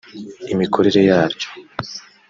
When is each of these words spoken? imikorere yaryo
imikorere 0.53 1.01
yaryo 1.09 1.47